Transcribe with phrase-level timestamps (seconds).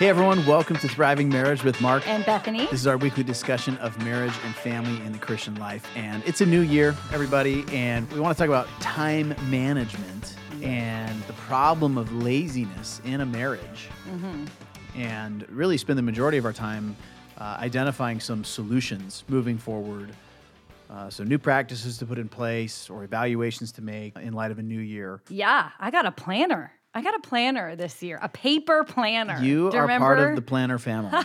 [0.00, 2.08] Hey everyone, welcome to Thriving Marriage with Mark.
[2.08, 2.60] And Bethany.
[2.70, 5.86] This is our weekly discussion of marriage and family in the Christian life.
[5.94, 11.22] And it's a new year, everybody, and we want to talk about time management and
[11.24, 13.90] the problem of laziness in a marriage.
[14.96, 16.96] And really spend the majority of our time
[17.36, 20.12] uh, identifying some solutions moving forward.
[20.88, 24.58] Uh, so, new practices to put in place or evaluations to make in light of
[24.58, 25.20] a new year.
[25.28, 26.72] Yeah, I got a planner.
[26.92, 29.40] I got a planner this year, a paper planner.
[29.40, 30.06] You Do are remember?
[30.06, 31.10] part of the planner family.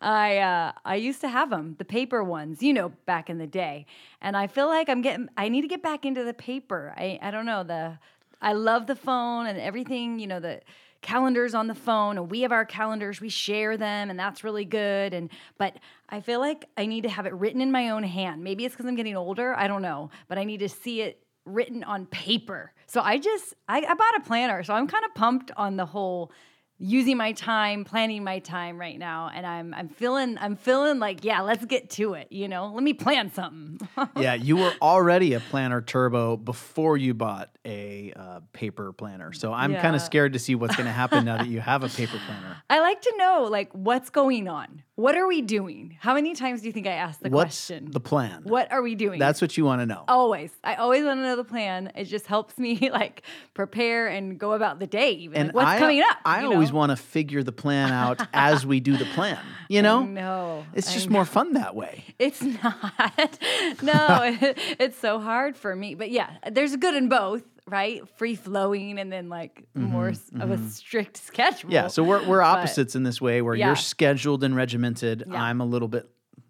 [0.00, 3.46] I uh, I used to have them, the paper ones, you know, back in the
[3.46, 3.84] day.
[4.22, 5.28] And I feel like I'm getting.
[5.36, 6.94] I need to get back into the paper.
[6.96, 7.98] I I don't know the.
[8.40, 10.18] I love the phone and everything.
[10.18, 10.60] You know the
[11.00, 14.64] calendars on the phone and we have our calendars we share them and that's really
[14.64, 15.76] good and but
[16.08, 18.74] i feel like i need to have it written in my own hand maybe it's
[18.74, 22.06] because i'm getting older i don't know but i need to see it written on
[22.06, 22.72] paper.
[22.86, 25.84] So i just I, I bought a planner so i'm kind of pumped on the
[25.84, 26.32] whole
[26.78, 31.24] using my time, planning my time right now, and I'm I'm feeling I'm feeling like
[31.24, 32.28] yeah, let's get to it.
[32.30, 33.80] You know, let me plan something.
[34.16, 39.32] yeah, you were already a planner turbo before you bought a uh, paper planner.
[39.32, 41.82] So I'm kind of scared to see what's going to happen now that you have
[41.82, 42.62] a paper planner.
[42.70, 44.82] I like to know like what's going on.
[44.94, 45.96] What are we doing?
[46.00, 47.92] How many times do you think I asked the What's question?
[47.92, 48.42] the plan?
[48.42, 49.20] what are we doing?
[49.20, 50.04] That's what you want to know.
[50.08, 50.50] always.
[50.64, 51.92] I always want to know the plan.
[51.94, 53.22] It just helps me like
[53.54, 55.12] prepare and go about the day.
[55.12, 56.18] Even like, what's I, coming up.
[56.24, 59.38] I you always want to figure the plan out as we do the plan.
[59.68, 62.04] You know, No, it's just more fun that way.
[62.18, 62.74] It's not.
[63.82, 65.94] no, it, it's so hard for me.
[65.94, 68.08] But yeah, there's good in both, right?
[68.16, 71.68] Free flowing and then like more s of a strict schedule.
[71.68, 73.66] Mm-hmm, Yeah, so we're we're But- opposites in this way, where Yeah.
[73.66, 75.24] you're scheduled and regimented.
[75.26, 75.42] Yeah.
[75.42, 76.08] I'm a little bit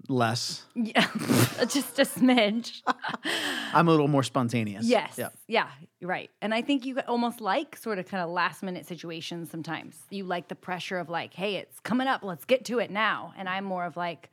[0.08, 0.64] less.
[0.74, 1.06] Yeah,
[1.68, 2.82] just a smidge.
[3.72, 4.84] I'm a little more spontaneous.
[4.84, 5.14] Yes.
[5.18, 5.28] Yeah.
[5.46, 5.68] Yeah.
[6.02, 6.30] Right.
[6.40, 9.96] And I think you almost like sort of kind of last minute situations sometimes.
[10.10, 12.22] You like the pressure of like, hey, it's coming up.
[12.24, 13.34] Let's get to it now.
[13.36, 14.30] And I'm more of like,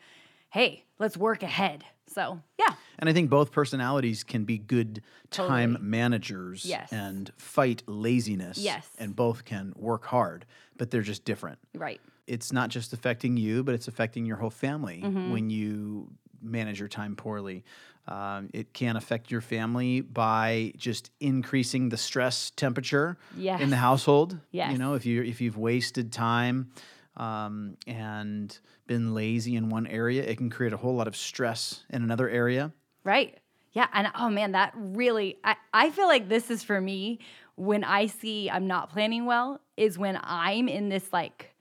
[0.50, 1.84] hey, let's work ahead.
[2.08, 2.76] So yeah.
[3.00, 6.94] And I think both personalities can be good time managers Yes.
[6.94, 8.58] and fight laziness.
[8.58, 8.88] Yes.
[8.98, 10.46] And both can work hard,
[10.78, 11.58] but they're just different.
[11.74, 12.00] Right.
[12.28, 15.32] It's not just affecting you, but it's affecting your whole family Mm-hmm.
[15.32, 16.10] when you
[16.42, 17.64] manage your time poorly.
[18.08, 23.18] Um, it can affect your family by just increasing the stress temperature
[23.62, 24.38] in the household.
[24.72, 26.70] You know, if you if you've wasted time
[27.18, 31.84] um, and been lazy in one area, it can create a whole lot of stress
[31.90, 32.72] in another area.
[33.04, 33.40] Right.
[33.72, 33.88] Yeah.
[33.92, 37.20] And oh man, that really, I, I feel like this is for me
[37.56, 41.55] when I see I'm not planning well, is when I'm in this like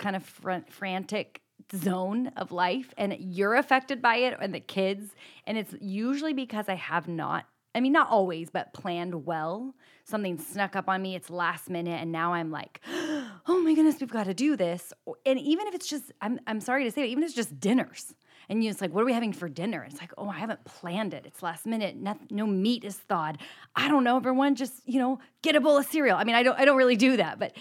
[0.00, 1.42] kind of fr- frantic
[1.76, 5.14] zone of life and you're affected by it and the kids.
[5.46, 9.74] And it's usually because I have not, I mean, not always, but planned well.
[10.04, 14.00] Something snuck up on me, it's last minute, and now I'm like, oh my goodness,
[14.00, 14.92] we've got to do this.
[15.24, 17.60] And even if it's just, I'm, I'm sorry to say, it, even if it's just
[17.60, 18.12] dinners,
[18.48, 19.84] and you're just like, what are we having for dinner?
[19.84, 21.24] It's like, oh, I haven't planned it.
[21.24, 21.94] It's last minute.
[21.94, 23.38] No, no meat is thawed.
[23.76, 24.16] I don't know.
[24.16, 26.16] Everyone just, you know, get a bowl of cereal.
[26.16, 27.56] I mean, I don't, I don't really do that, but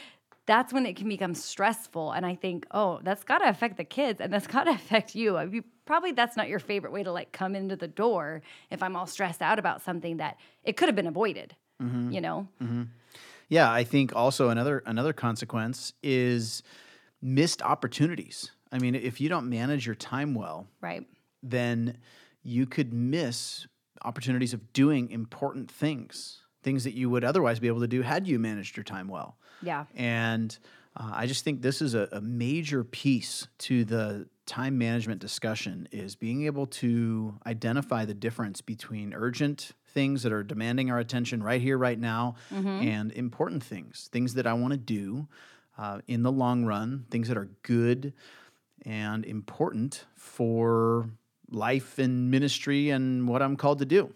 [0.49, 2.11] that's when it can become stressful.
[2.11, 5.13] And I think, oh, that's got to affect the kids, and that's got to affect
[5.13, 5.37] you.
[5.37, 8.81] I mean, probably that's not your favorite way to like come into the door if
[8.81, 11.55] I'm all stressed out about something that it could have been avoided.
[11.81, 12.11] Mm-hmm.
[12.11, 12.83] You know, mm-hmm.
[13.47, 16.63] Yeah, I think also another another consequence is
[17.21, 18.51] missed opportunities.
[18.71, 21.05] I mean, if you don't manage your time well, right?
[21.43, 21.97] then
[22.43, 23.67] you could miss
[24.03, 28.27] opportunities of doing important things, things that you would otherwise be able to do had
[28.27, 29.37] you managed your time well.
[29.61, 29.85] Yeah.
[29.95, 30.57] And
[30.95, 35.87] uh, I just think this is a, a major piece to the time management discussion
[35.91, 41.43] is being able to identify the difference between urgent things that are demanding our attention
[41.43, 42.35] right here, right now,
[42.83, 45.27] and important things, things that I want to do
[45.77, 48.13] uh, in the long run, things that are good
[48.85, 51.09] and important for
[51.51, 54.13] life and ministry and what I'm called to do.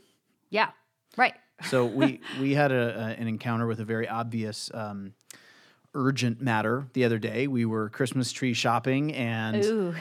[0.49, 0.69] Yeah.
[1.15, 1.33] Right.
[1.69, 5.13] So we we had a, a an encounter with a very obvious um,
[5.93, 7.47] urgent matter the other day.
[7.47, 9.95] We were Christmas tree shopping, and Ooh.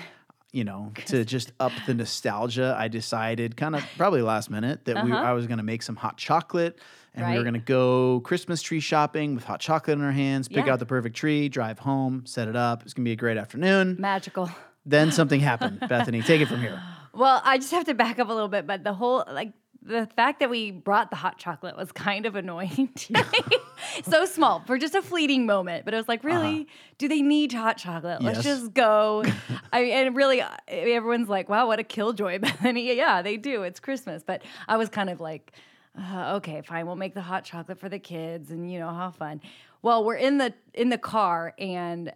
[0.52, 4.96] you know, to just up the nostalgia, I decided, kind of probably last minute, that
[4.96, 5.14] Uh-huh.
[5.16, 6.78] I was going to make some hot chocolate,
[7.14, 10.48] and we were going to go Christmas tree shopping with hot chocolate in our hands,
[10.48, 10.72] pick Yeah.
[10.74, 12.82] out the perfect tree, drive home, set it up.
[12.82, 13.96] It's going to be a great afternoon.
[13.98, 14.50] Magical.
[14.86, 15.78] Then something happened.
[15.88, 16.82] Bethany, take it from here.
[17.14, 19.52] Well, I just have to back up a little bit, but the whole like
[19.84, 23.20] the fact that we brought the hot chocolate was kind of annoying to me.
[24.04, 26.68] so small for just a fleeting moment, but it was like, really,
[26.98, 28.22] do they need hot chocolate?
[28.22, 28.60] Let's Yes.
[28.60, 29.24] just go.
[29.72, 32.94] I and really, uh, everyone's like, wow, what a killjoy, Bethany.
[32.94, 33.62] Yeah, they do.
[33.64, 35.52] It's Christmas, but I was kind of like.
[35.98, 36.86] Uh, okay, fine.
[36.86, 39.42] We'll make the hot chocolate for the kids, and you know how fun.
[39.82, 42.12] Well, we're in the in the car, and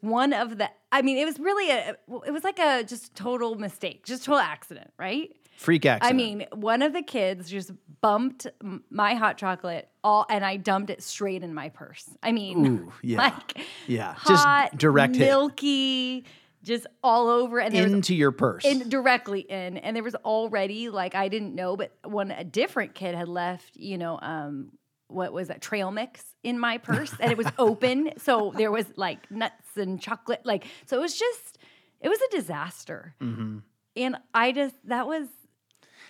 [0.00, 1.96] one of the I mean, it was really a
[2.26, 5.30] it was like a just total mistake, just total accident, right?
[5.56, 6.12] Freak accident.
[6.12, 8.46] I mean, one of the kids just bumped
[8.90, 12.08] my hot chocolate all and I dumped it straight in my purse.
[12.22, 13.18] I mean, Ooh, yeah.
[13.18, 15.26] like Yeah, just hot, direct hit.
[15.26, 16.24] milky,
[16.62, 18.64] just all over and there was into your purse.
[18.64, 22.92] in directly in and there was already like i didn't know but one a different
[22.92, 24.72] kid had left you know um
[25.06, 28.84] what was that trail mix in my purse and it was open so there was
[28.96, 31.56] like nuts and chocolate like so it was just
[32.00, 33.58] it was a disaster Mm-hmm.
[33.94, 35.28] and i just that was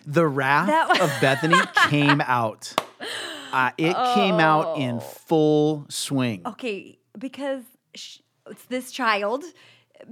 [0.07, 1.59] the wrath was- of Bethany
[1.89, 2.75] came out.
[3.53, 5.01] Uh, it came out in Oh.
[5.01, 6.43] full swing.
[6.47, 7.63] okay because
[7.95, 8.19] sh-
[8.51, 9.43] it's this child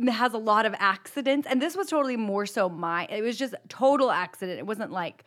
[0.08, 3.54] has a lot of accidents and this was totally more so my it was just
[3.68, 5.24] total accident it wasn't like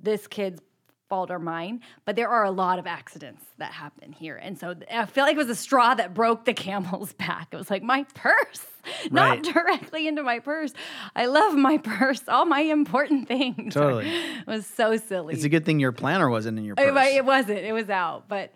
[0.00, 0.60] this kid's
[1.10, 4.74] fault or mine but there are a lot of accidents that happen here and so
[4.90, 7.82] i feel like it was a straw that broke the camel's back it was like
[7.82, 8.64] my purse
[9.10, 9.12] Right.
[9.12, 10.72] not directly into my purse
[11.14, 14.08] i love my purse all my important things Totally.
[14.08, 17.08] it was so silly It's a good thing your planner wasn't in your it, purse.
[17.12, 17.58] it wasn't.
[17.58, 18.26] It was out.
[18.28, 18.52] But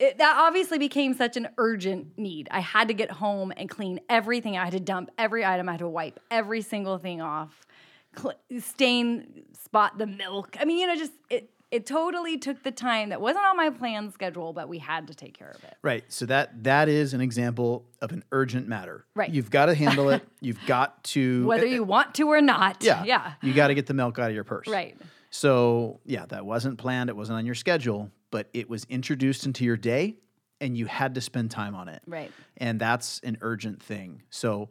[0.00, 2.48] it, that obviously became such an urgent need.
[2.50, 4.56] I had to get home and clean everything.
[4.56, 5.68] I had to dump every item.
[5.68, 7.64] I had to wipe every single thing off,
[8.16, 10.56] cl- stain, spot the milk.
[10.60, 11.50] I mean, you know, just it.
[11.70, 15.14] It totally took the time that wasn't on my plan schedule, but we had to
[15.14, 15.74] take care of it.
[15.82, 16.02] Right.
[16.08, 19.04] So that that is an example of an urgent matter.
[19.14, 19.28] Right.
[19.28, 20.26] You've got to handle it.
[20.40, 22.82] You've got to Whether you want to or not.
[22.82, 23.32] yeah Yeah.
[23.42, 24.66] You got to get the milk out of your purse.
[24.66, 24.96] Right.
[25.30, 27.10] So yeah, that wasn't planned.
[27.10, 30.16] It wasn't on your schedule, but it was introduced into your day,
[30.62, 32.00] and you had to spend time on it.
[32.06, 32.32] Right.
[32.56, 34.22] And that's an urgent thing.
[34.30, 34.70] So.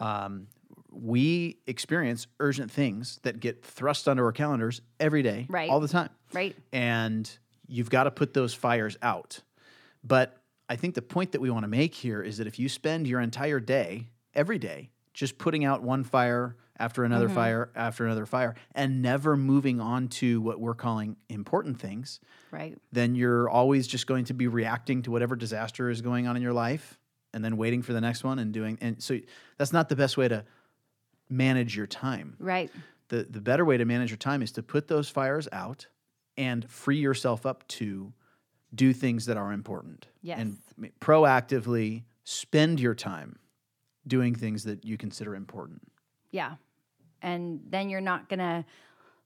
[0.00, 0.48] Um,
[0.94, 5.70] we experience urgent things that get thrust onto our calendars every day, Right.
[5.70, 6.56] all the time Right.
[6.72, 7.30] and
[7.66, 9.40] you've got to put those fires out.
[10.02, 10.36] But
[10.68, 13.06] I think the point that we want to make here is that if you spend
[13.06, 17.36] your entire day, every day, just putting out one fire after another mm-hmm.
[17.36, 22.20] fire after another fire and never moving on to what we're calling important things,
[22.50, 22.76] Right.
[22.92, 26.42] then you're always just going to be reacting to whatever disaster is going on in
[26.42, 26.98] your life
[27.32, 29.18] and then waiting for the next one and doing and so
[29.58, 30.44] that's not the best way to
[31.34, 32.70] manage your time Right.
[33.08, 35.86] the the better way to manage your time is to put those fires out
[36.36, 38.12] and free yourself up to
[38.74, 40.38] do things that are important Yes.
[40.40, 40.58] and
[41.00, 43.38] proactively spend your time
[44.06, 45.80] doing things that you consider important
[46.30, 46.56] Yeah.
[47.22, 48.64] And then you're not going to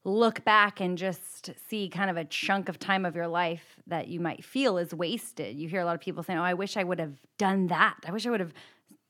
[0.04, 4.06] look back and just see kind of a chunk of time of your life that
[4.08, 5.56] you might feel is wasted.
[5.56, 7.96] You hear a lot of people saying, "Oh, I wish I would have done that.
[8.06, 8.54] I wish I would have,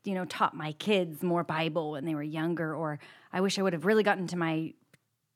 [0.09, 2.99] you know, taught my kids more Bible when they were younger or
[3.31, 4.73] I wish I would have really gotten to my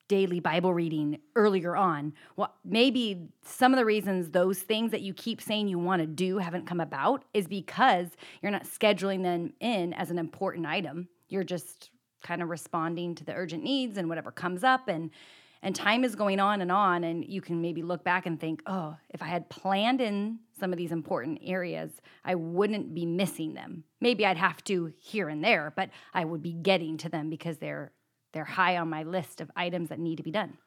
[0.09, 2.15] daily Bible reading earlier on.
[2.37, 6.07] Well, maybe some of the reasons those things that you keep saying you want to
[6.07, 8.09] do haven't come about is because
[8.41, 11.07] you're not scheduling them in as an important item.
[11.29, 11.91] You're just
[12.23, 15.11] kind of responding to the urgent needs and whatever comes up and
[15.63, 18.63] and time is going on and on and you can maybe look back and think,
[18.67, 21.91] "Oh, if I had planned in some of these important areas,
[22.25, 23.85] I wouldn't be missing them.
[24.01, 27.59] Maybe I'd have to here and there, but I would be getting to them because
[27.59, 27.93] they're
[28.33, 30.59] they're high on my list of items that need to be done."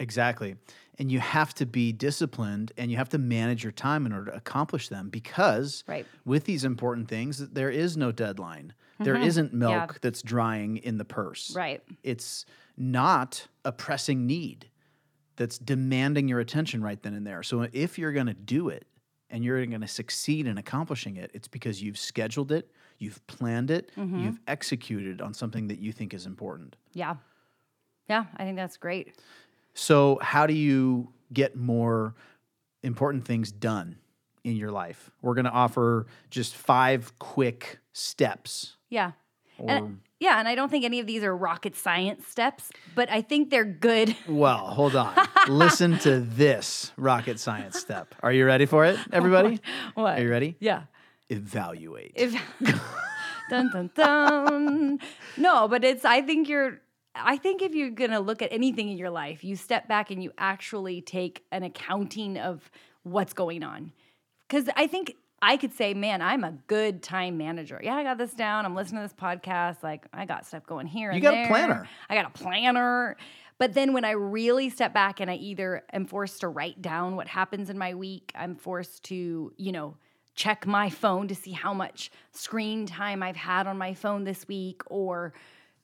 [0.00, 0.54] exactly
[1.00, 4.30] and you have to be disciplined and you have to manage your time in order
[4.30, 6.06] to accomplish them because Right.
[6.24, 9.90] with these important things there is no deadline There isn't milk Mm-hmm.
[9.92, 9.98] Yeah.
[10.00, 11.82] that's drying in the purse Right.
[12.04, 12.46] it's
[12.78, 14.68] not a pressing need
[15.36, 17.42] that's demanding your attention right then and there.
[17.42, 18.86] So if you're going to do it
[19.30, 23.70] and you're going to succeed in accomplishing it, it's because you've scheduled it, you've planned
[23.70, 24.18] it, Mm-hmm.
[24.24, 26.76] you've executed on something that you think is important.
[26.92, 27.16] Yeah.
[28.08, 29.14] Yeah, I think that's great.
[29.74, 32.14] So, how do you get more
[32.82, 33.98] important things done
[34.44, 35.10] in your life?
[35.20, 38.76] We're going to offer just five quick steps.
[38.88, 39.12] Yeah.
[39.58, 43.10] Or, And, yeah, and I don't think any of these are rocket science steps, but
[43.10, 44.16] I think they're good.
[44.28, 45.14] well, hold on.
[45.48, 48.14] Listen to this rocket science step.
[48.22, 49.60] Are you ready for it, everybody?
[49.94, 50.18] What?
[50.18, 50.56] Are you ready?
[50.58, 50.82] Yeah.
[51.28, 52.12] Evaluate.
[52.16, 52.34] If
[53.50, 54.98] dun dun dun.
[55.36, 56.80] No, but it's I think you're
[57.14, 60.22] I think if you're gonna look at anything in your life, you step back and
[60.22, 62.70] you actually take an accounting of
[63.02, 63.92] what's going on.
[64.48, 67.80] Cause I think I could say, man, I'm a good time manager.
[67.82, 68.64] Yeah, I got this down.
[68.64, 69.82] I'm listening to this podcast.
[69.82, 71.10] Like, I got stuff going here.
[71.10, 71.88] and got a planner.
[72.10, 73.16] I got a planner.
[73.58, 77.16] But then when I really step back and I either am forced to write down
[77.16, 79.96] what happens in my week, I'm forced to, you know,
[80.34, 84.46] check my phone to see how much screen time I've had on my phone this
[84.46, 85.34] week or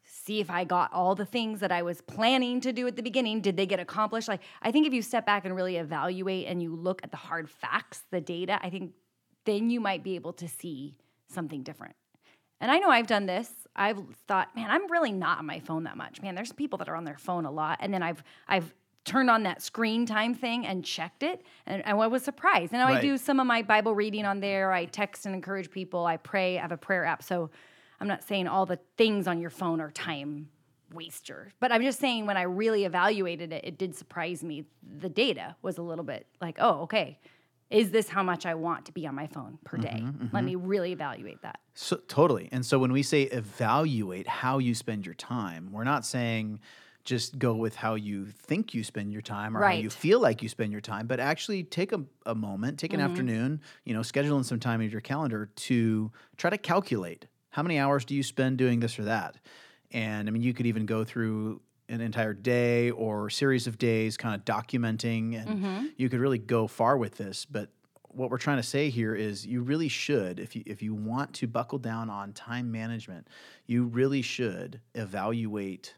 [0.05, 3.03] see if I got all the things that I was planning to do at the
[3.03, 3.41] beginning.
[3.41, 4.29] Did they get accomplished?
[4.29, 7.17] Like, I think if you step back and really evaluate and you look at the
[7.17, 8.93] hard facts, the data, I think
[9.45, 10.97] then you might be able to see
[11.29, 11.95] something different.
[12.61, 13.51] And I know I've done this.
[13.77, 16.23] I've thought, man, I'm really not on my phone that much.
[16.23, 17.79] Man, there's people that are on their phone a lot.
[17.81, 18.73] And then I've I've
[19.05, 22.73] turned on that screen time thing and checked it and, and I was surprised.
[22.73, 24.73] And now I do some of my Bible reading on there.
[24.73, 26.07] I text and encourage people.
[26.07, 26.59] I pray.
[26.59, 27.23] I have a prayer app.
[27.23, 27.51] So
[28.01, 30.49] I'm not saying all the things on your phone are time
[30.93, 31.53] waster.
[31.61, 34.65] But I'm just saying when I really evaluated it, it did surprise me.
[35.01, 37.19] The data was a little bit like, oh, okay.
[37.71, 40.09] Is this how much I want to be on my phone per day?
[40.33, 41.61] Let me really evaluate that.
[41.75, 42.49] So, totally.
[42.53, 46.61] And so when we say evaluate how you spend your time, we're not saying
[47.05, 50.41] just go with how you think you spend your time or how you feel like
[50.43, 53.05] you spend your time, but actually take a, a moment, take an Mm-hmm.
[53.05, 57.63] afternoon, you know, schedule in some time in your calendar to try to calculate how
[57.63, 59.37] many hours do you spend doing this or that.
[59.91, 64.17] And I mean, you could even go through an entire day or series of days
[64.17, 65.87] kind of documenting and Mm-hmm.
[65.97, 67.69] you could really go far with this, but
[68.09, 71.33] what we're trying to say here is you really should if you if you want
[71.35, 73.27] to buckle down on time management
[73.67, 75.95] you really should evaluate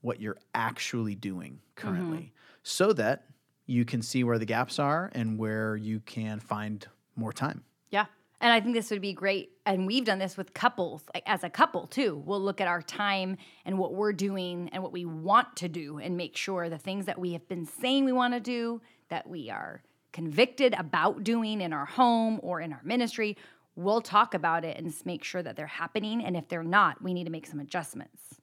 [0.00, 3.24] what you're actually doing currently so that
[3.66, 6.86] you can see where the gaps are and where you can find
[7.16, 8.06] more time Yeah.
[8.40, 9.50] And I think this would be great.
[9.66, 12.22] And we've done this with couples, like as a couple too.
[12.24, 15.98] We'll look at our time and what we're doing and what we want to do
[15.98, 19.28] and make sure the things that we have been saying we want to do, that
[19.28, 19.82] we are
[20.12, 23.36] convicted about doing in our home or in our ministry,
[23.76, 26.24] we'll talk about it and make sure that they're happening.
[26.24, 28.40] And if they're not, we need to make some adjustments.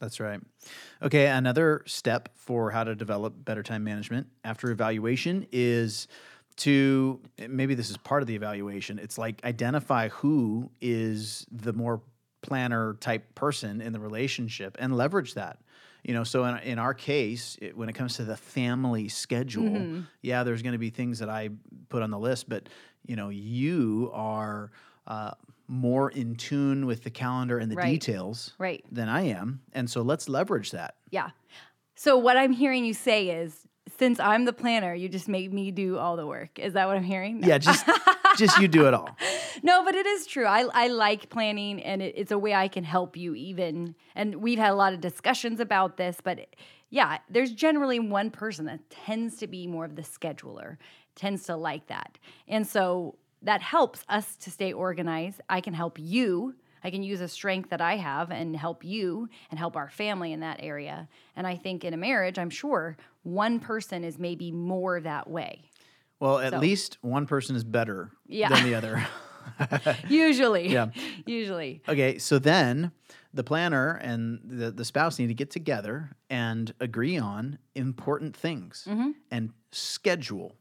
[0.00, 0.40] That's right.
[1.02, 6.06] Okay, another step for how to develop better time management after evaluation is
[6.58, 8.98] to maybe this is part of the evaluation.
[8.98, 12.00] It's like identify who is the more
[12.42, 15.58] planner type person in the relationship and leverage that.
[16.04, 19.86] You know, so in, in our case, it, when it comes to the family schedule,
[20.22, 21.50] yeah, there's going to be things that I
[21.88, 22.68] put on the list, but
[23.06, 24.70] you know, you are
[25.06, 25.32] uh,
[25.66, 27.90] more in tune with the calendar and the Right.
[27.90, 28.84] details Right.
[28.90, 29.62] than I am.
[29.72, 30.94] And so let's leverage that.
[31.10, 31.30] Yeah.
[31.96, 33.65] So what I'm hearing you say is
[33.98, 36.58] since I'm the planner, you just make me do all the work.
[36.58, 37.40] Is that what I'm hearing?
[37.40, 37.48] No.
[37.48, 37.86] Yeah, just
[38.36, 39.16] just you do it all.
[39.62, 40.44] No, but it is true.
[40.44, 43.94] I, I like planning and it, it's a way I can help you even.
[44.14, 46.46] And we've had a lot of discussions about this, but
[46.90, 50.76] yeah, there's generally one person that tends to be more of the scheduler,
[51.14, 52.18] tends to like that.
[52.46, 55.40] And so that helps us to stay organized.
[55.48, 56.54] I can help you.
[56.84, 60.32] I can use a strength that I have and help you and help our family
[60.32, 61.08] in that area.
[61.34, 65.62] And I think in a marriage, I'm sure one person is maybe more that way.
[66.20, 68.48] Well, at So- least one person is better Yeah.
[68.48, 69.06] than the other.
[70.08, 70.68] Usually.
[70.68, 70.88] Yeah.
[71.26, 71.82] Usually.
[71.88, 72.90] okay, so then
[73.32, 78.86] the planner and the, the spouse need to get together and agree on important things
[78.88, 79.10] Mm-hmm.
[79.30, 80.56] and schedule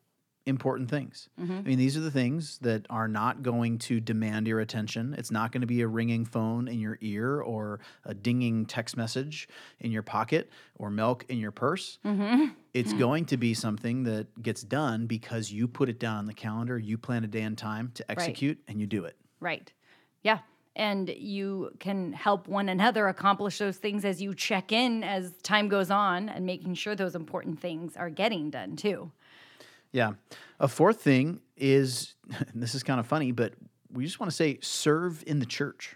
[0.46, 1.28] important things.
[1.40, 5.16] I mean, these are the things that are not going to demand your attention.
[5.18, 8.96] It's not going to be a ringing phone in your ear or a dinging text
[8.96, 9.50] message
[9.80, 11.98] in your pocket or milk in your purse.
[12.06, 12.50] Mm-hmm.
[12.74, 16.34] It's going to be something that gets done because you put it down on the
[16.34, 19.16] calendar, you plan a day and time to execute, and you do it.
[19.40, 19.72] Right.
[20.22, 20.40] Yeah.
[20.75, 25.70] And you can help one another accomplish those things as you check in as time
[25.70, 29.12] goes on and making sure those important things are getting done too.
[29.96, 30.12] Yeah.
[30.60, 33.54] A fourth thing is, and this is kind of funny, but
[33.92, 35.96] we just want to say serve in the church.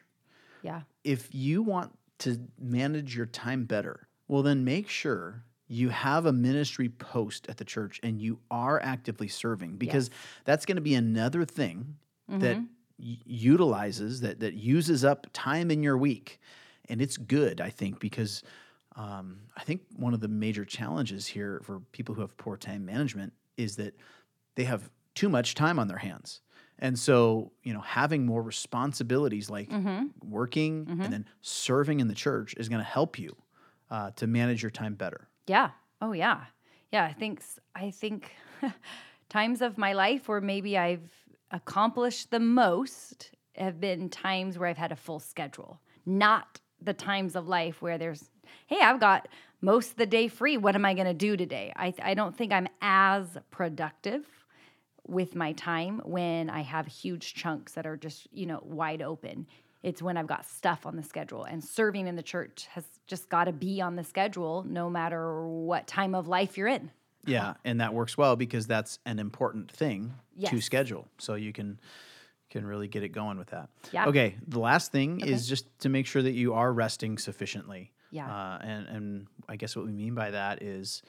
[0.63, 0.81] Yeah.
[1.03, 6.31] If you want to manage your time better, well, then make sure you have a
[6.31, 10.09] ministry post at the church and you are actively serving because
[10.45, 11.97] that's going to be another thing
[12.39, 12.57] that
[12.97, 16.39] y- utilizes, that, that uses up time in your week.
[16.87, 18.43] And it's good, I think, because
[18.95, 22.85] um, I think one of the major challenges here for people who have poor time
[22.85, 23.95] management is that
[24.55, 26.41] they have too much time on their hands.
[26.79, 29.69] And so, you know, having more responsibilities like
[30.23, 33.35] working and then serving in the church is going to help you
[33.91, 35.27] uh, to manage your time better.
[35.47, 35.71] Yeah.
[36.01, 36.45] Oh yeah.
[36.91, 37.03] Yeah.
[37.03, 37.41] I think
[37.75, 38.31] I think
[39.29, 41.11] times of my life where maybe I've
[41.51, 47.35] accomplished the most have been times where I've had a full schedule, not the times
[47.35, 48.29] of life where there's,
[48.67, 49.27] hey, I've got
[49.61, 50.57] most of the day free.
[50.57, 51.73] What am I going to do today?
[51.75, 54.25] I, I don't think I'm as productive
[55.07, 59.47] with my time when I have huge chunks that are just, you know, wide open.
[59.81, 63.29] It's when I've got stuff on the schedule and serving in the church has just
[63.29, 66.91] got to be on the schedule no matter what time of life you're in.
[67.25, 70.13] Yeah, and that works well because that's an important thing
[70.45, 71.07] to schedule.
[71.17, 71.79] So you can
[72.49, 73.69] can really get it going with that.
[73.91, 74.07] Yeah.
[74.07, 74.35] Okay.
[74.47, 77.91] The last thing is just to make sure that you are resting sufficiently.
[78.11, 78.27] Yeah.
[78.29, 81.01] Uh, and and I guess what we mean by that is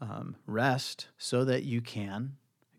[0.00, 2.36] um, rest so that you can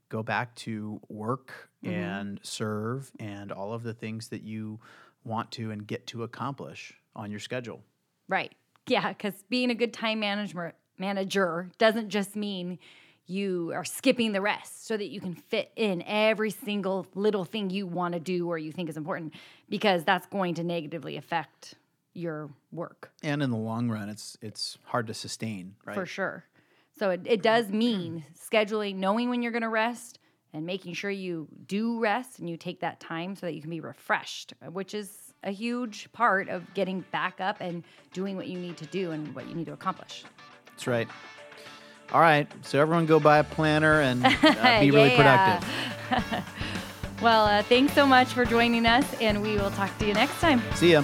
[0.09, 1.95] go back to work Mm-hmm.
[1.95, 4.79] and serve and all of the things that you
[5.23, 7.81] want to and get to accomplish on your schedule.
[8.29, 8.51] Right.
[8.85, 12.77] Yeah, because being a good time management manager doesn't just mean
[13.25, 17.71] you are skipping the rest so that you can fit in every single little thing
[17.71, 19.33] you want to do or you think is important
[19.67, 21.73] because that's going to negatively affect
[22.13, 25.95] your work And in the long run, it's it's hard to sustain, right?
[25.95, 26.45] for sure.
[26.97, 30.19] So it, it does mean scheduling, knowing when you're going to rest
[30.53, 33.69] and making sure you do rest and you take that time so that you can
[33.69, 38.59] be refreshed, which is a huge part of getting back up and doing what you
[38.59, 40.25] need to do and what you need to accomplish.
[40.67, 41.07] That's right.
[42.11, 45.65] All right, so everyone go buy a planner and uh, be really productive.
[47.21, 50.39] Well, uh, thanks so much for joining us, and we will talk to you next
[50.41, 50.59] time.
[50.73, 51.03] See ya.